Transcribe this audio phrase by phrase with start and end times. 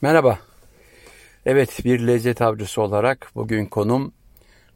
[0.00, 0.38] Merhaba.
[1.46, 4.12] Evet bir lezzet avcısı olarak bugün konum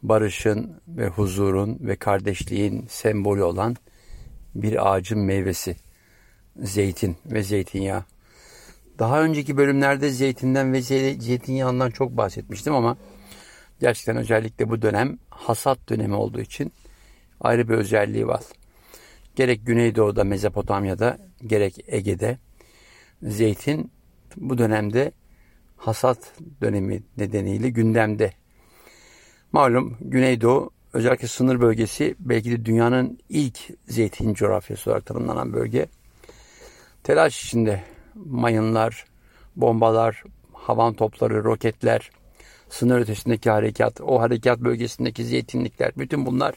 [0.03, 3.77] barışın ve huzurun ve kardeşliğin sembolü olan
[4.55, 5.77] bir ağacın meyvesi.
[6.57, 8.05] Zeytin ve zeytinyağı.
[8.99, 12.97] Daha önceki bölümlerde zeytinden ve zeytinyağından çok bahsetmiştim ama
[13.81, 16.73] gerçekten özellikle bu dönem hasat dönemi olduğu için
[17.41, 18.43] ayrı bir özelliği var.
[19.37, 22.39] Gerek Güneydoğu'da, Mezopotamya'da, gerek Ege'de
[23.23, 23.98] zeytin
[24.41, 25.13] bu dönemde
[25.77, 26.19] hasat
[26.61, 28.33] dönemi nedeniyle gündemde.
[29.53, 33.59] Malum Güneydoğu özellikle sınır bölgesi belki de dünyanın ilk
[33.89, 35.87] zeytin coğrafyası olarak tanımlanan bölge.
[37.05, 39.05] Telaş içinde mayınlar,
[39.57, 42.11] bombalar, havan topları, roketler,
[42.69, 46.55] sınır ötesindeki harekat, o harekat bölgesindeki zeytinlikler, bütün bunlar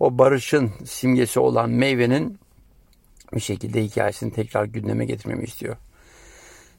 [0.00, 2.38] o barışın simgesi olan meyvenin
[3.34, 5.76] bir şekilde hikayesini tekrar gündeme getirmemi istiyor.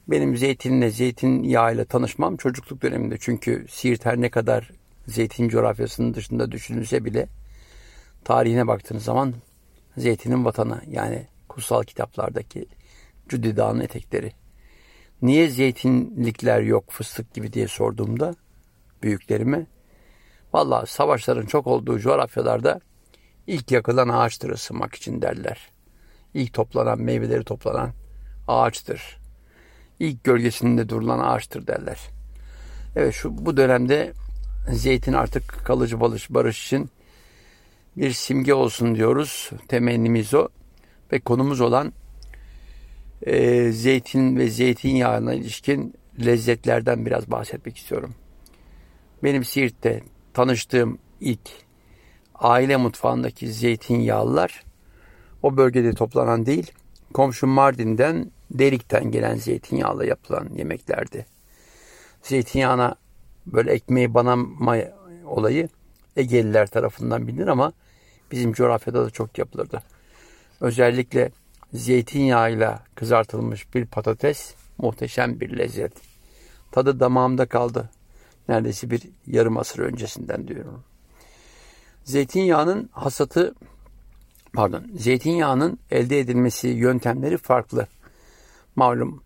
[0.08, 3.16] Benim zeytinle, zeytin yağıyla tanışmam çocukluk döneminde.
[3.20, 4.70] Çünkü Siirt her ne kadar
[5.06, 7.28] zeytin coğrafyasının dışında düşünülse bile
[8.24, 9.34] tarihine baktığınız zaman
[9.96, 12.66] zeytinin vatanı yani kutsal kitaplardaki
[13.28, 14.32] Cüdi Dağı'nın etekleri.
[15.22, 18.34] Niye zeytinlikler yok fıstık gibi diye sorduğumda
[19.02, 19.66] büyüklerime
[20.52, 22.80] valla savaşların çok olduğu coğrafyalarda
[23.46, 25.70] ilk yakılan ağaçtır ısınmak için derler.
[26.34, 27.90] İlk toplanan meyveleri toplanan
[28.48, 29.23] ağaçtır
[30.00, 31.98] ilk gölgesinde durulan ağaçtır derler.
[32.96, 34.12] Evet şu bu dönemde
[34.72, 36.90] zeytin artık kalıcı barış, barış için
[37.96, 39.50] bir simge olsun diyoruz.
[39.68, 40.48] Temennimiz o.
[41.12, 41.92] Ve konumuz olan
[43.22, 48.14] e, zeytin ve zeytinyağına ilişkin lezzetlerden biraz bahsetmek istiyorum.
[49.22, 50.02] Benim Siirt'te
[50.34, 51.50] tanıştığım ilk
[52.34, 54.64] aile mutfağındaki zeytinyağlılar
[55.42, 56.72] o bölgede toplanan değil,
[57.14, 61.26] komşu Mardin'den delikten gelen zeytinyağla yapılan yemeklerdi.
[62.22, 62.94] Zeytinyağına
[63.46, 64.76] böyle ekmeği banama
[65.26, 65.68] olayı
[66.16, 67.72] Egeliler tarafından bilinir ama
[68.30, 69.82] bizim coğrafyada da çok yapılırdı.
[70.60, 71.30] Özellikle
[71.72, 75.92] zeytinyağıyla kızartılmış bir patates muhteşem bir lezzet.
[76.72, 77.90] Tadı damağımda kaldı.
[78.48, 80.84] Neredeyse bir yarım asır öncesinden diyorum.
[82.04, 83.54] Zeytinyağının hasatı
[84.52, 87.86] pardon zeytinyağının elde edilmesi yöntemleri farklı
[88.76, 89.22] malum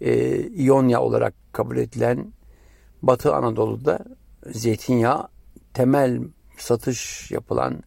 [0.00, 2.32] e, İonya olarak kabul edilen
[3.02, 3.98] Batı Anadolu'da
[4.46, 5.28] zeytinyağı
[5.74, 6.20] temel
[6.58, 7.82] satış yapılan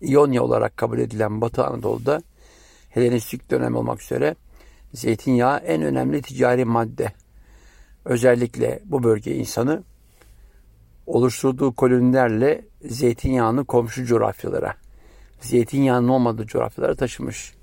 [0.00, 2.22] İonya olarak kabul edilen Batı Anadolu'da
[2.90, 4.36] Helenistik dönem olmak üzere
[4.94, 7.12] zeytinyağı en önemli ticari madde.
[8.04, 9.82] Özellikle bu bölge insanı
[11.06, 14.74] oluşturduğu kolonilerle zeytinyağını komşu coğrafyalara,
[15.40, 17.54] zeytinyağının olmadığı coğrafyalara taşımış.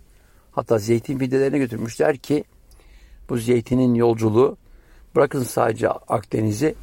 [0.58, 2.44] Hatta zeytin fidelerine götürmüşler ki
[3.30, 4.58] bu zeytinin yolculuğu
[5.16, 6.76] bırakın sadece Akdeniz'i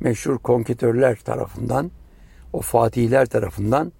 [0.00, 1.90] meşhur konketörler tarafından
[2.52, 3.92] o fatihler tarafından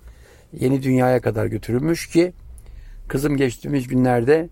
[0.53, 2.33] yeni dünyaya kadar götürülmüş ki
[3.09, 4.49] kızım geçtiğimiz günlerde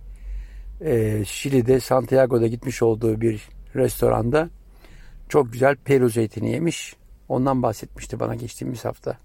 [0.81, 4.51] e, Şili'de Santiago'da gitmiş olduğu bir restoranda
[5.29, 6.97] çok güzel Peru zeytini yemiş.
[7.29, 9.19] Ondan bahsetmişti bana geçtiğimiz hafta.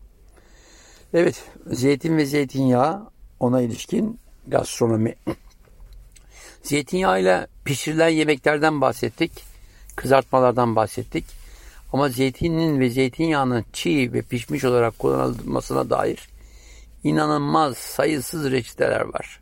[1.13, 3.09] Evet, zeytin ve zeytinyağı
[3.40, 5.16] ona ilişkin gastronomi.
[6.64, 9.32] Zeytinyağıyla pişirilen yemeklerden bahsettik.
[9.96, 11.26] Kızartmalardan bahsettik.
[11.94, 16.30] Ama zeytinin ve zeytinyağının çiğ ve pişmiş olarak kullanılmasına dair
[17.04, 19.40] inanılmaz sayısız reçeteler var.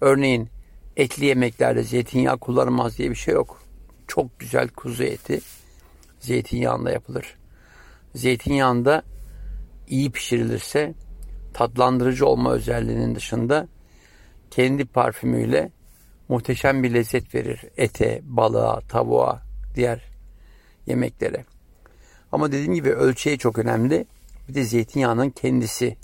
[0.00, 0.48] Örneğin
[0.96, 3.62] etli yemeklerde zeytinyağı kullanılmaz diye bir şey yok.
[4.08, 5.40] Çok güzel kuzu eti
[6.20, 7.36] zeytinyağında yapılır.
[8.14, 9.02] Zeytinyağında
[9.88, 10.94] iyi pişirilirse
[11.54, 13.68] tatlandırıcı olma özelliğinin dışında
[14.54, 15.70] kendi parfümüyle
[16.28, 19.42] muhteşem bir lezzet verir ete, balığa, tavuğa,
[19.74, 20.02] diğer
[20.86, 21.44] yemeklere.
[22.32, 24.06] Ama dediğim gibi ölçeği çok önemli.
[24.48, 25.96] Bir de zeytinyağının kendisi,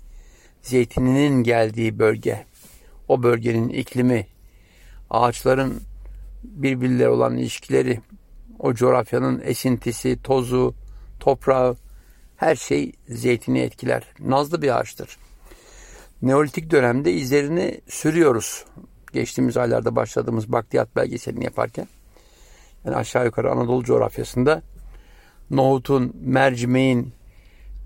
[0.63, 2.47] zeytininin geldiği bölge,
[3.09, 4.27] o bölgenin iklimi,
[5.11, 5.81] ağaçların
[6.45, 8.01] birbirleri olan ilişkileri,
[8.59, 10.75] o coğrafyanın esintisi, tozu,
[11.21, 11.77] toprağı,
[12.37, 14.03] her şey zeytini etkiler.
[14.21, 15.19] Nazlı bir ağaçtır.
[16.23, 18.65] Neolitik dönemde izlerini sürüyoruz.
[19.13, 21.89] Geçtiğimiz aylarda başladığımız bakliyat belgeselini yaparken.
[22.85, 24.63] Yani aşağı yukarı Anadolu coğrafyasında
[25.51, 27.13] nohutun, mercimeğin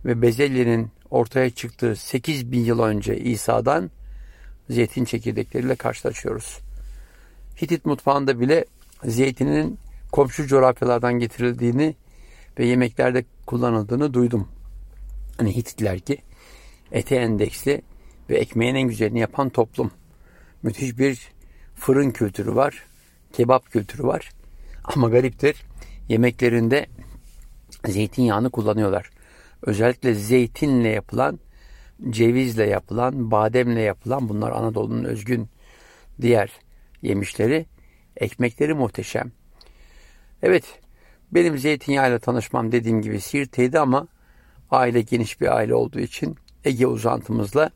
[0.05, 3.91] ve bezelyenin ortaya çıktığı 8 bin yıl önce İsa'dan
[4.71, 6.59] zeytin çekirdekleriyle karşılaşıyoruz.
[7.63, 8.65] Hitit mutfağında bile
[9.05, 9.79] zeytinin
[10.13, 11.97] komşu coğrafyalardan getirildiğini
[12.59, 14.49] ve yemeklerde kullanıldığını duydum.
[15.39, 16.19] Hani Hititler ki
[16.93, 17.83] ete endeksli
[18.31, 19.91] ve ekmeğin en güzelini yapan toplum.
[20.62, 21.32] Müthiş bir
[21.75, 22.82] fırın kültürü var.
[23.32, 24.31] kebap kültürü var.
[24.85, 25.56] Ama gariptir
[26.09, 26.87] yemeklerinde
[27.87, 29.11] zeytinyağını kullanıyorlar.
[29.62, 31.41] Özellikle zeytinle yapılan,
[32.11, 35.49] cevizle yapılan, bademle yapılan bunlar Anadolu'nun özgün
[36.21, 36.53] diğer
[37.03, 37.67] yemişleri.
[38.17, 39.32] Ekmekleri muhteşem.
[40.43, 40.65] Evet,
[41.32, 44.09] benim zeytinyağıyla tanışmam dediğim gibi Siirt'teydi ama
[44.71, 47.71] aile geniş bir aile olduğu için Ege uzantımızla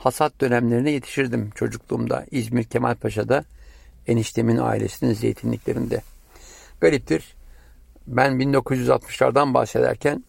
[0.00, 2.26] hasat dönemlerine yetişirdim çocukluğumda.
[2.30, 3.44] İzmir Kemalpaşa'da
[4.06, 6.02] eniştemin ailesinin zeytinliklerinde.
[6.80, 7.36] Gariptir.
[8.06, 10.24] Ben 1960'lardan bahsederken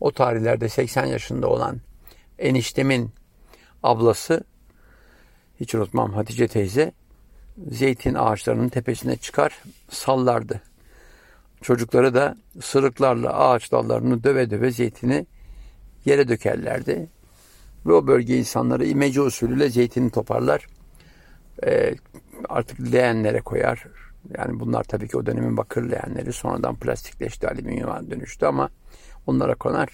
[0.00, 1.80] o tarihlerde 80 yaşında olan
[2.38, 3.10] eniştemin
[3.82, 4.44] ablası
[5.60, 6.92] hiç unutmam Hatice teyze
[7.70, 10.60] zeytin ağaçlarının tepesine çıkar sallardı.
[11.62, 15.26] Çocukları da sırıklarla ağaç dallarını döve döve zeytini
[16.04, 17.08] yere dökerlerdi.
[17.86, 20.66] Ve o bölge insanları imece usulüyle zeytini toparlar.
[21.66, 21.94] E,
[22.48, 23.86] artık leğenlere koyar.
[24.38, 26.32] Yani bunlar tabii ki o dönemin bakır leğenleri.
[26.32, 28.68] Sonradan plastikleşti, alüminyuma dönüştü ama
[29.26, 29.88] onlara konar.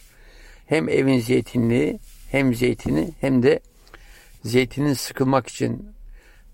[0.67, 1.99] Hem evin zeytinliği
[2.31, 3.61] hem zeytini hem de
[4.45, 5.89] zeytinin sıkılmak için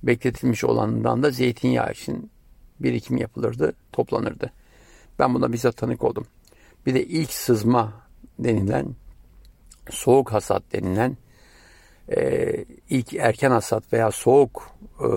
[0.02, 2.30] bekletilmiş olanından da zeytinyağı için
[2.80, 4.52] birikim yapılırdı, toplanırdı.
[5.18, 6.26] Ben buna bizzat tanık oldum.
[6.86, 7.92] Bir de ilk sızma
[8.38, 8.86] denilen,
[9.90, 11.16] soğuk hasat denilen,
[12.16, 12.54] e,
[12.90, 14.70] ilk erken hasat veya soğuk
[15.00, 15.08] e,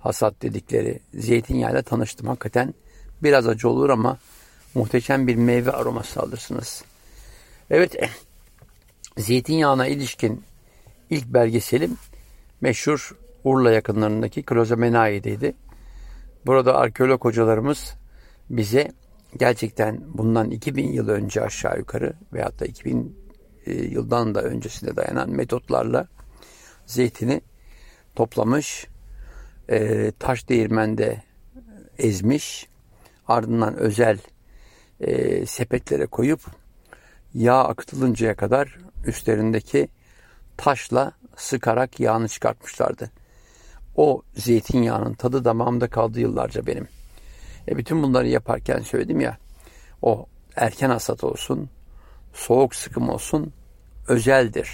[0.00, 2.26] hasat dedikleri zeytinyağıyla tanıştım.
[2.26, 2.74] Hakikaten
[3.22, 4.18] biraz acı olur ama
[4.74, 6.84] muhteşem bir meyve aroması alırsınız.
[7.70, 7.96] Evet,
[9.18, 10.42] zeytinyağına ilişkin
[11.10, 11.96] ilk belgeselim
[12.60, 15.54] meşhur Urla yakınlarındaki Klozomenai'deydi.
[16.46, 17.94] Burada arkeolog hocalarımız
[18.50, 18.92] bize
[19.36, 23.23] gerçekten bundan 2000 yıl önce aşağı yukarı veyahut da 2000 e,
[23.72, 26.08] yıldan da öncesine dayanan metotlarla
[26.86, 27.40] zeytini
[28.14, 28.86] toplamış,
[29.68, 31.22] e, taş değirmende
[31.98, 32.68] ezmiş,
[33.28, 34.18] ardından özel
[35.00, 36.40] e, sepetlere koyup
[37.34, 39.88] yağ akıtılıncaya kadar üstlerindeki
[40.56, 43.10] taşla sıkarak yağını çıkartmışlardı.
[43.96, 46.88] O zeytinyağının tadı damağımda kaldı yıllarca benim.
[47.68, 49.38] E bütün bunları yaparken söyledim ya,
[50.02, 50.26] o
[50.56, 51.70] erken hasat olsun,
[52.34, 53.52] soğuk sıkım olsun,
[54.08, 54.70] özeldir.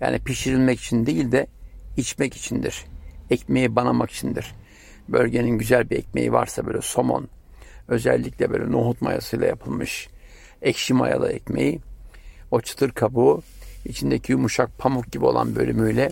[0.00, 1.46] Yani pişirilmek için değil de
[1.96, 2.84] içmek içindir.
[3.30, 4.54] Ekmeği banamak içindir.
[5.08, 7.28] Bölgenin güzel bir ekmeği varsa böyle somon,
[7.88, 10.08] özellikle böyle nohut mayasıyla yapılmış
[10.62, 11.80] ekşi mayalı ekmeği,
[12.50, 13.42] o çıtır kabuğu,
[13.84, 16.10] içindeki yumuşak pamuk gibi olan bölümüyle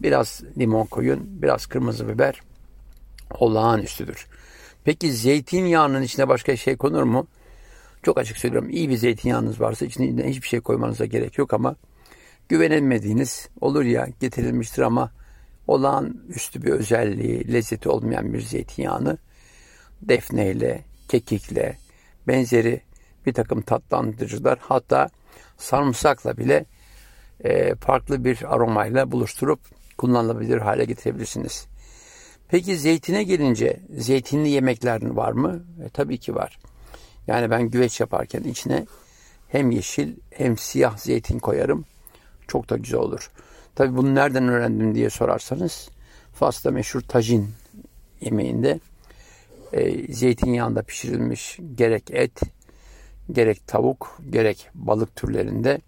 [0.00, 2.40] biraz limon koyun, biraz kırmızı biber
[3.38, 4.26] olağanüstüdür.
[4.84, 7.26] Peki zeytinyağının içine başka şey konur mu?
[8.02, 8.70] Çok açık söylüyorum.
[8.70, 11.76] İyi bir zeytinyağınız varsa içine hiçbir şey koymanıza gerek yok ama
[12.48, 15.12] güvenilmediğiniz olur ya getirilmiştir ama
[15.66, 19.18] olağanüstü bir özelliği, lezzeti olmayan bir zeytinyağını
[20.02, 21.78] defneyle, kekikle,
[22.28, 22.80] benzeri
[23.26, 25.08] bir takım tatlandırıcılar hatta
[25.56, 26.64] sarımsakla bile
[27.44, 29.60] e, farklı bir aromayla buluşturup
[29.98, 31.66] kullanılabilir hale getirebilirsiniz.
[32.48, 35.64] Peki zeytine gelince zeytinli yemekler var mı?
[35.84, 36.58] E, tabii ki var.
[37.26, 38.86] Yani ben güveç yaparken içine
[39.48, 41.84] hem yeşil hem siyah zeytin koyarım.
[42.48, 43.30] Çok da güzel olur.
[43.74, 45.88] Tabii bunu nereden öğrendim diye sorarsanız
[46.34, 47.50] Fas'ta meşhur tajin
[48.20, 48.80] yemeğinde
[49.72, 52.40] e, zeytinyağında pişirilmiş gerek et,
[53.32, 55.80] gerek tavuk, gerek balık türlerinde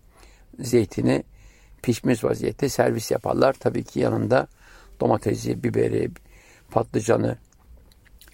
[0.58, 1.24] zeytini
[1.82, 3.52] pişmiş vaziyette servis yaparlar.
[3.52, 4.46] Tabii ki yanında
[5.00, 6.10] domatesi, biberi,
[6.70, 7.38] patlıcanı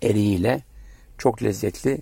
[0.02, 0.62] eriğiyle
[1.18, 1.98] çok lezzetli,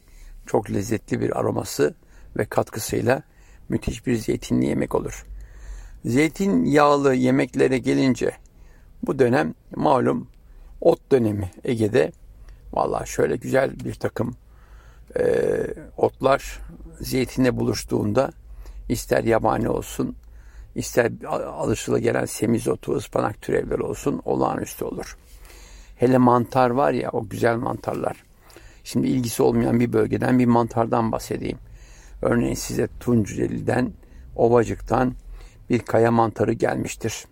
[0.49, 1.95] çok lezzetli bir aroması
[2.37, 3.23] ve katkısıyla
[3.69, 5.27] müthiş bir zeytinli yemek olur.
[6.05, 8.33] Zeytin yağlı yemeklere gelince
[9.03, 10.29] bu dönem malum
[10.81, 12.13] ot dönemi Ege'de.
[12.73, 14.37] Valla şöyle güzel bir takım
[15.19, 15.25] e,
[15.97, 16.61] otlar
[17.01, 18.31] zeytinle buluştuğunda
[18.89, 20.17] ister yabani olsun
[20.75, 21.13] ister
[21.47, 25.17] alışıla gelen semizotu, ıspanak türevleri olsun olağanüstü olur.
[25.97, 28.28] Hele mantar var ya o güzel mantarlar.
[28.89, 31.59] Şimdi ilgisi olmayan bir bölgeden bir mantardan bahsedeyim.
[32.23, 33.93] Örneğin size Tunceli'den,
[34.37, 35.15] Ovacık'tan
[35.71, 37.25] bir kaya mantarı gelmiştir.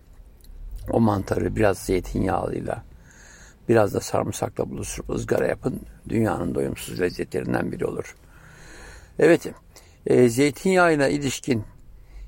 [0.91, 2.83] O mantarı biraz zeytinyağlıyla,
[3.69, 5.81] biraz da sarımsakla buluşturup ızgara yapın.
[6.09, 8.15] Dünyanın doyumsuz lezzetlerinden biri olur.
[9.19, 9.47] Evet,
[10.05, 11.63] e, zeytinyağıyla ilişkin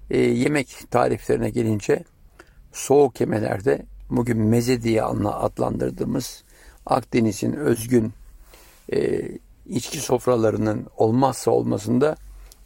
[0.10, 2.04] e, yemek tariflerine gelince
[2.72, 6.44] soğuk yemelerde bugün meze diye adlandırdığımız
[6.86, 8.14] Akdeniz'in özgün
[8.94, 9.22] e,
[9.66, 12.16] içki sofralarının olmazsa olmasında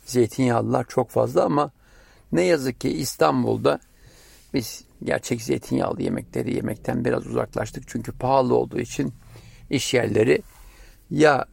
[0.06, 1.72] zeytinyağlılar çok fazla ama
[2.32, 3.80] ne yazık ki İstanbul'da
[4.54, 7.84] biz gerçek zeytinyağlı yemekleri yemekten biraz uzaklaştık.
[7.88, 9.14] Çünkü pahalı olduğu için
[9.70, 10.42] iş yerleri
[11.12, 11.46] ya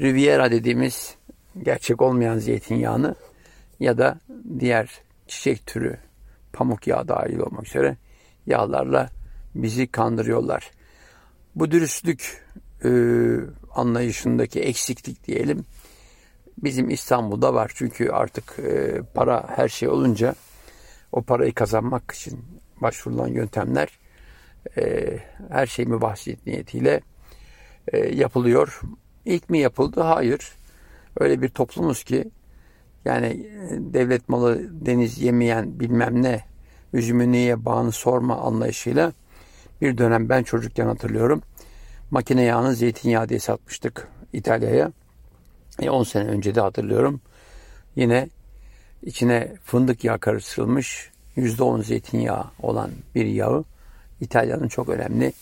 [0.00, 1.14] Riviera dediğimiz
[1.62, 3.14] gerçek olmayan zeytinyağını
[3.80, 4.20] ya da
[4.58, 5.98] diğer çiçek türü
[6.52, 7.96] pamuk yağı dahil olmak üzere
[8.46, 9.10] yağlarla
[9.54, 10.70] bizi kandırıyorlar.
[11.54, 12.44] Bu dürüstlük
[12.84, 12.90] e,
[13.74, 15.64] anlayışındaki eksiklik diyelim
[16.62, 17.72] bizim İstanbul'da var.
[17.74, 20.34] Çünkü artık e, para her şey olunca
[21.12, 22.44] o parayı kazanmak için
[22.82, 23.98] başvurulan yöntemler
[24.78, 25.18] e,
[25.50, 27.00] her şey mübahsit niyetiyle
[27.92, 28.80] e, yapılıyor.
[29.24, 30.00] İlk mi yapıldı?
[30.00, 30.52] Hayır.
[31.20, 32.30] Öyle bir toplumuz ki
[33.04, 36.44] yani e, devlet malı deniz yemeyen bilmem ne
[36.92, 39.12] üzümü niye bağını sorma anlayışıyla
[39.80, 41.42] bir dönem ben çocukken hatırlıyorum.
[42.10, 44.92] Makine yağını zeytinyağı diye satmıştık İtalya'ya.
[45.80, 47.20] E 10 sene önce de hatırlıyorum.
[47.96, 48.28] Yine
[49.02, 53.64] içine fındık yağı karıştırılmış %10 zeytinyağı olan bir yağı
[54.20, 55.32] İtalya'nın çok önemli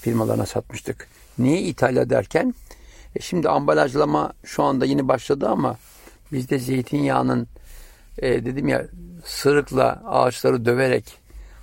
[0.00, 1.08] firmalarına satmıştık.
[1.38, 2.54] Niye İtalya derken
[3.16, 5.76] e şimdi ambalajlama şu anda yeni başladı ama
[6.32, 7.46] bizde zeytinyağının
[8.18, 8.86] e, dedim ya
[9.24, 11.18] sırıkla ağaçları döverek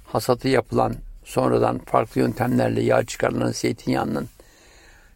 [0.07, 4.29] hasatı yapılan sonradan farklı yöntemlerle yağ çıkarılan zeytinyağının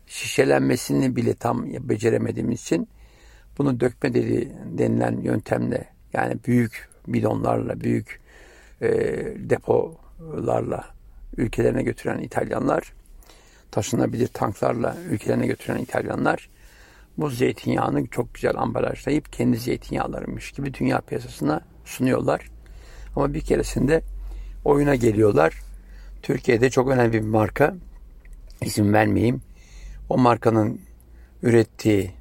[0.10, 2.90] şişelenmesini bile tam beceremediğimiz için
[3.58, 8.20] bunu dökme dedi denilen yöntemle yani büyük bidonlarla, büyük
[8.82, 8.90] e,
[9.36, 10.86] depolarla
[11.38, 12.94] ülkelerine götüren İtalyanlar,
[13.72, 16.50] taşınabilir tanklarla ülkelerine götüren İtalyanlar
[17.18, 22.50] bu zeytinyağını çok güzel ambalajlayıp kendi zeytinyağlarıymış gibi dünya piyasasına sunuyorlar.
[23.16, 24.02] Ama bir keresinde
[24.66, 25.54] oyuna geliyorlar.
[26.22, 27.76] Türkiye'de çok önemli bir marka,
[28.62, 29.42] isim vermeyeyim.
[30.10, 30.82] O markanın
[31.44, 32.12] ürettiği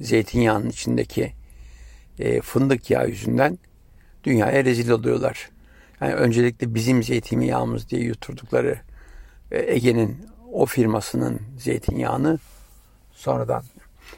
[0.00, 1.32] zeytinyağının içindeki
[2.18, 3.58] e, fındık yağı yüzünden
[4.24, 5.50] dünyaya rezil oluyorlar.
[6.00, 8.78] Yani öncelikle bizim zeytinyağımız diye yuturdukları
[9.50, 12.38] e, Ege'nin o firmasının zeytinyağını
[13.12, 13.62] sonradan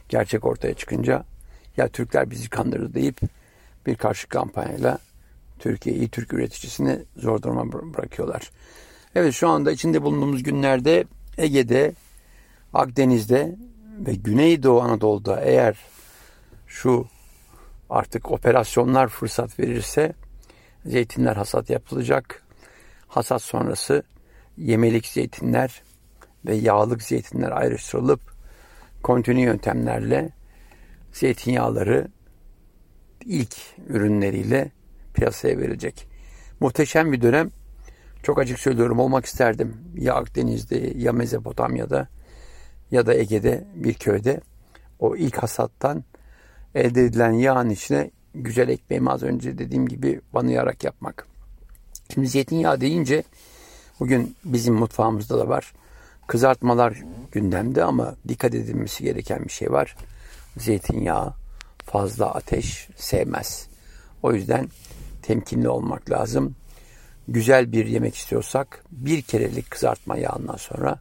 [0.09, 1.25] gerçek ortaya çıkınca
[1.76, 3.21] ya Türkler bizi kandırdı deyip
[3.87, 4.99] bir karşı kampanyayla
[5.59, 8.50] Türkiye'yi Türk üreticisini zor duruma bırakıyorlar.
[9.14, 11.04] Evet şu anda içinde bulunduğumuz günlerde
[11.38, 11.92] Ege'de,
[12.74, 13.56] Akdeniz'de
[13.98, 15.76] ve Güneydoğu Anadolu'da eğer
[16.66, 17.06] şu
[17.90, 20.12] artık operasyonlar fırsat verirse
[20.86, 22.42] zeytinler hasat yapılacak.
[23.08, 24.02] Hasat sonrası
[24.56, 25.82] yemelik zeytinler
[26.46, 28.20] ve yağlık zeytinler ayrıştırılıp
[29.02, 30.30] kontinu yöntemlerle
[31.12, 32.08] zeytinyağları
[33.24, 33.56] ilk
[33.88, 34.70] ürünleriyle
[35.14, 36.08] piyasaya verilecek.
[36.60, 37.50] Muhteşem bir dönem.
[38.22, 39.76] Çok açık söylüyorum olmak isterdim.
[39.94, 42.08] Ya Akdeniz'de ya Mezopotamya'da
[42.90, 44.40] ya da Ege'de bir köyde
[44.98, 46.04] o ilk hasattan
[46.74, 51.26] elde edilen yağın içine güzel ekmeğimi az önce dediğim gibi banayarak yapmak.
[52.14, 53.22] Şimdi zeytinyağı deyince
[54.00, 55.72] bugün bizim mutfağımızda da var.
[56.26, 59.96] Kızartmalar gündemde ama dikkat edilmesi gereken bir şey var.
[60.56, 61.34] Zeytinyağı
[61.84, 63.68] fazla ateş sevmez.
[64.22, 64.68] O yüzden
[65.22, 66.54] temkinli olmak lazım.
[67.28, 70.98] Güzel bir yemek istiyorsak bir kerelik kızartma yağından sonra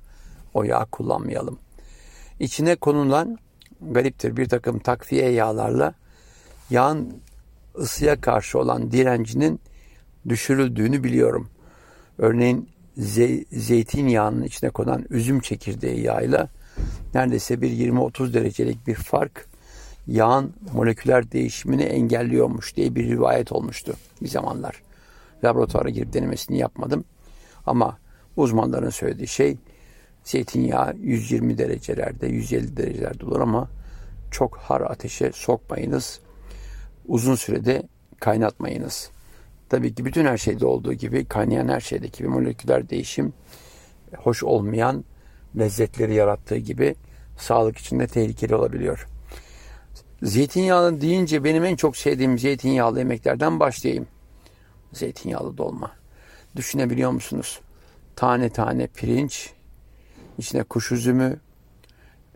[0.53, 1.59] o yağ kullanmayalım.
[2.39, 2.77] İçine
[3.81, 5.93] gariptir bir takım takviye yağlarla
[6.69, 7.13] yağın
[7.79, 9.59] ısıya karşı olan direncinin
[10.29, 11.49] düşürüldüğünü biliyorum.
[12.17, 16.49] Örneğin ze zeytinyağının içine konan üzüm çekirdeği yağıyla
[17.13, 19.47] neredeyse bir 20-30 derecelik bir fark
[20.07, 24.81] yağın moleküler değişimini engelliyormuş diye bir rivayet olmuştu bir zamanlar.
[25.43, 27.05] Laboratuvara girip denemesini yapmadım.
[27.65, 27.97] Ama
[28.37, 29.57] uzmanların söylediği şey
[30.23, 33.69] zeytinyağı 120 derecelerde, 150 derecelerde olur ama
[34.31, 36.19] çok har ateşe sokmayınız.
[37.07, 37.83] Uzun sürede
[38.19, 39.09] kaynatmayınız.
[39.69, 43.33] Tabii ki bütün her şeyde olduğu gibi kaynayan her şeydeki bir moleküler değişim
[44.17, 45.03] hoş olmayan
[45.57, 46.95] lezzetleri yarattığı gibi
[47.37, 49.07] sağlık için de tehlikeli olabiliyor.
[50.23, 54.07] Zeytinyağlı deyince benim en çok sevdiğim zeytinyağlı yemeklerden başlayayım.
[54.93, 55.91] Zeytinyağlı dolma.
[56.55, 57.59] Düşünebiliyor musunuz?
[58.15, 59.53] Tane tane pirinç,
[60.43, 61.39] içine kuş üzümü,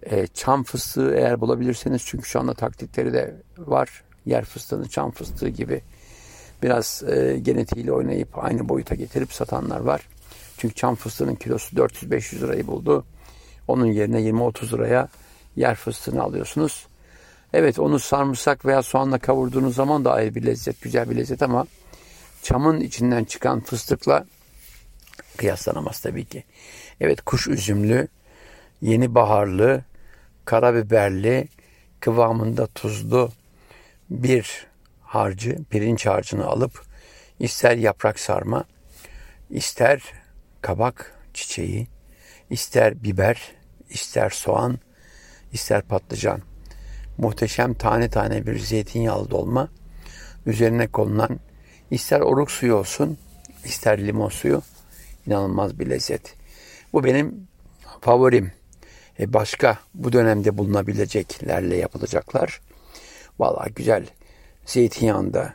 [0.04, 4.04] e, çam fıstığı eğer bulabilirseniz çünkü şu anda taklitleri de var.
[4.26, 5.82] Yer fıstığını çam fıstığı gibi
[6.64, 10.02] biraz e, genetiğiyle oynayıp aynı boyuta getirip satanlar var.
[10.58, 13.06] Çünkü çam fıstığının kilosu 400-500 lirayı buldu.
[13.68, 15.08] Onun yerine 20-30 liraya
[15.56, 16.88] yer fıstığını alıyorsunuz.
[17.54, 21.68] Evet onu sarımsak veya soğanla kavurduğunuz zaman da ayrı bir lezzet, güzel bir lezzet ama
[22.44, 24.26] çamın içinden çıkan fıstıkla
[25.38, 26.44] kıyaslanamaz tabii ki.
[27.02, 28.08] Evet kuş üzümlü,
[28.82, 29.84] yeni baharlı,
[30.46, 31.48] karabiberli,
[32.00, 33.32] kıvamında tuzlu
[34.10, 34.68] bir
[35.02, 36.82] harcı, pirinç harcını alıp
[37.40, 38.64] ister yaprak sarma,
[39.50, 40.02] ister
[40.62, 41.88] kabak çiçeği,
[42.50, 43.52] ister biber,
[43.90, 44.80] ister soğan,
[45.54, 46.42] ister patlıcan.
[47.18, 49.70] Muhteşem tane tane bir zeytinyağlı dolma.
[50.46, 51.40] Üzerine konulan
[51.92, 53.18] ister oruk suyu olsun,
[53.66, 54.62] ister limon suyu
[55.28, 56.37] inanılmaz bir lezzet.
[56.98, 57.48] Bu benim
[58.02, 58.52] favorim.
[59.20, 62.62] E başka bu dönemde bulunabileceklerle yapılacaklar.
[63.40, 64.06] Vallahi güzel
[64.66, 65.54] zeytinyağında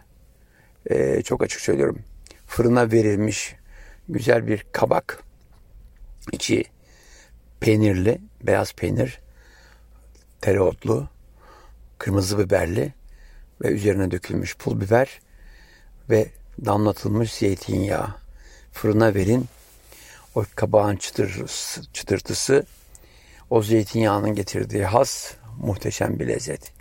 [0.86, 1.98] e, çok açık söylüyorum
[2.46, 3.54] fırına verilmiş
[4.08, 5.22] güzel bir kabak
[6.32, 6.64] içi
[7.60, 9.20] peynirli beyaz peynir
[10.40, 11.08] tereotlu
[11.98, 12.92] kırmızı biberli
[13.62, 15.20] ve üzerine dökülmüş pul biber
[16.10, 16.30] ve
[16.64, 18.14] damlatılmış zeytinyağı
[18.72, 19.48] fırına verin
[20.34, 21.46] o kabağın çıtır,
[21.92, 22.66] çıtırtısı
[23.50, 26.72] o zeytinyağının getirdiği has muhteşem bir lezzet.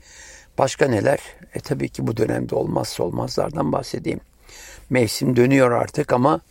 [0.58, 1.20] Başka neler?
[1.54, 4.20] E tabii ki bu dönemde olmazsa olmazlardan bahsedeyim.
[4.90, 6.42] Mevsim dönüyor artık ama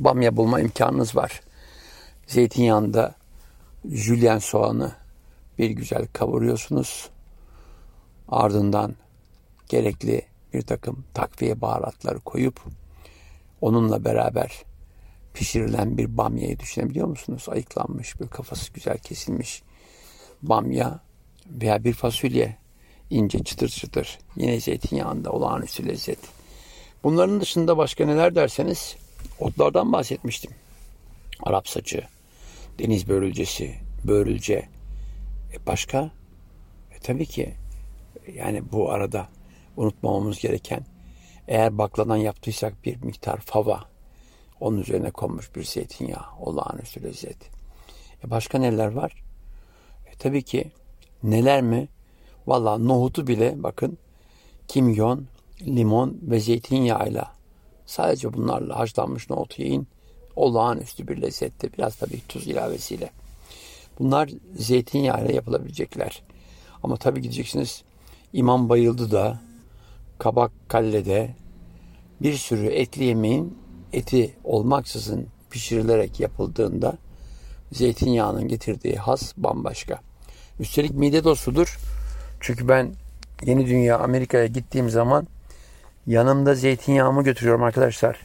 [0.00, 1.40] bamya bulma imkanınız var.
[2.26, 3.14] Zeytinyağında
[3.84, 4.92] jülyen soğanı
[5.58, 7.10] bir güzel kavuruyorsunuz.
[8.28, 8.94] Ardından
[9.68, 10.22] gerekli
[10.54, 12.60] bir takım takviye baharatları koyup
[13.60, 14.64] onunla beraber
[15.34, 17.46] pişirilen bir bamyayı düşünebiliyor musunuz?
[17.48, 19.62] Ayıklanmış, bir kafası güzel kesilmiş
[20.42, 21.00] bamya
[21.46, 22.56] veya bir fasulye
[23.10, 26.18] ince çıtır çıtır yine zeytinyağında olağanüstü lezzet.
[27.04, 28.96] Bunların dışında başka neler derseniz
[29.38, 30.50] otlardan bahsetmiştim.
[31.42, 32.02] Arap saçı,
[32.78, 34.68] deniz börülcesi, börülce.
[35.52, 36.10] E başka?
[36.96, 37.54] E tabii ki
[38.34, 39.28] yani bu arada
[39.76, 40.86] unutmamamız gereken
[41.48, 43.89] eğer bakladan yaptıysak bir miktar fava
[44.60, 47.36] onun üzerine konmuş bir zeytinyağı olağanüstü lezzet.
[48.24, 49.22] E başka neler var?
[50.12, 50.70] E tabii ki
[51.22, 51.88] neler mi?
[52.46, 53.98] Valla nohutu bile bakın
[54.68, 55.26] kimyon,
[55.66, 57.32] limon ve zeytinyağıyla
[57.86, 59.88] sadece bunlarla haşlanmış nohutu yiyin.
[60.36, 63.10] Olağanüstü bir lezzette biraz tabii tuz ilavesiyle.
[63.98, 66.22] Bunlar zeytinyağıyla yapılabilecekler.
[66.82, 67.82] Ama tabii gideceksiniz
[68.32, 69.40] İmam Bayıldı da
[70.18, 71.34] Kabak Kalle'de
[72.22, 73.58] bir sürü etli yemeğin
[73.92, 76.98] eti olmaksızın pişirilerek yapıldığında
[77.72, 80.00] zeytinyağının getirdiği has bambaşka.
[80.60, 81.78] Üstelik mide dostudur.
[82.40, 82.94] Çünkü ben
[83.42, 85.26] Yeni Dünya Amerika'ya gittiğim zaman
[86.06, 88.16] yanımda zeytinyağımı götürüyorum arkadaşlar.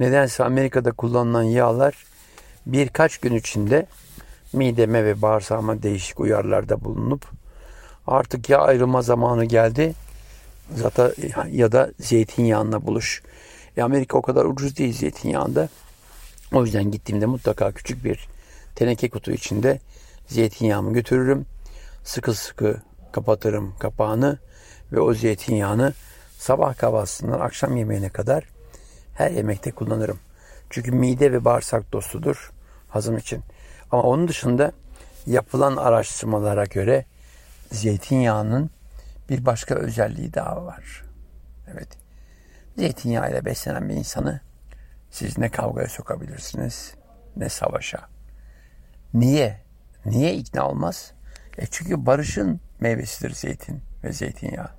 [0.00, 1.94] Nedense Amerika'da kullanılan yağlar
[2.66, 3.86] birkaç gün içinde
[4.52, 7.24] mideme ve bağırsağıma değişik uyarılarda bulunup
[8.06, 9.94] artık ya ayrılma zamanı geldi
[10.74, 11.12] zaten
[11.50, 13.22] ya da zeytinyağına buluş.
[13.76, 15.68] E Amerika o kadar ucuz değil zeytinyağında.
[16.52, 18.28] O yüzden gittiğimde mutlaka küçük bir
[18.74, 19.80] teneke kutu içinde
[20.26, 21.46] zeytinyağımı götürürüm.
[22.04, 22.82] Sıkı sıkı
[23.12, 24.38] kapatırım kapağını
[24.92, 25.92] ve o zeytinyağını
[26.38, 28.44] sabah kahvaltısından akşam yemeğine kadar
[29.14, 30.18] her yemekte kullanırım.
[30.70, 32.52] Çünkü mide ve bağırsak dostudur
[32.88, 33.42] hazım için.
[33.90, 34.72] Ama onun dışında
[35.26, 37.04] yapılan araştırmalara göre
[37.72, 38.70] zeytinyağının
[39.28, 41.04] bir başka özelliği daha var.
[41.72, 42.03] Evet.
[42.78, 44.40] Zeytinyağı ile beslenen bir insanı
[45.10, 46.94] siz ne kavgaya sokabilirsiniz
[47.36, 48.08] ne savaşa.
[49.14, 49.60] Niye?
[50.06, 51.12] Niye ikna olmaz?
[51.58, 54.70] E çünkü barışın meyvesidir zeytin ve zeytinyağı.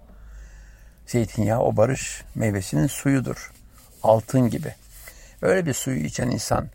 [1.05, 3.51] Zeytinyağı o barış meyvesinin suyudur.
[4.03, 4.73] Altın gibi.
[5.41, 6.69] Öyle bir suyu içen insan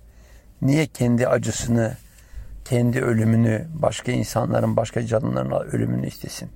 [0.63, 1.97] niye kendi acısını,
[2.65, 6.51] kendi ölümünü, başka insanların, başka canlıların ölümünü istesin?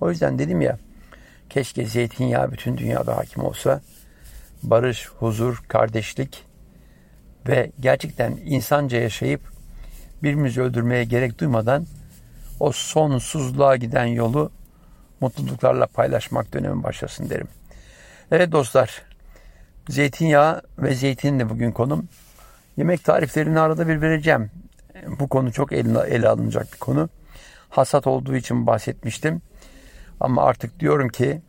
[0.00, 0.78] O yüzden dedim ya,
[1.50, 3.80] keşke zeytinyağı bütün dünyada hakim olsa.
[4.62, 6.44] Barış, huzur, kardeşlik
[7.48, 9.40] ve gerçekten insanca yaşayıp
[10.22, 11.86] birbirimizi öldürmeye gerek duymadan
[12.60, 14.50] o sonsuzluğa giden yolu
[15.20, 17.48] mutluluklarla paylaşmak dönemi başlasın derim.
[18.30, 19.02] Evet dostlar,
[19.88, 22.08] zeytinyağı ve zeytinle bugün konum.
[22.76, 24.50] Yemek tariflerini arada bir vereceğim.
[25.20, 27.08] Bu konu çok ele, ele alınacak bir konu.
[27.68, 29.42] Hasat olduğu için bahsetmiştim.
[30.20, 31.42] Ama artık diyorum ki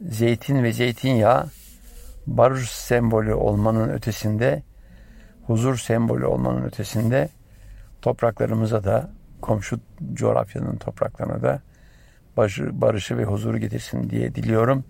[0.00, 1.46] zeytin ve zeytinyağı
[2.36, 4.62] barış sembolü olmanın ötesinde,
[5.46, 7.28] huzur sembolü olmanın ötesinde
[8.02, 9.10] topraklarımıza da
[9.40, 9.80] komşu
[10.14, 11.62] coğrafyanın topraklarına da
[12.36, 14.84] barışı, barışı ve huzuru getirsin diye diliyorum.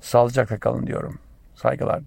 [0.00, 1.18] Sağlıcakla kalın diyorum.
[1.54, 2.00] Saygılar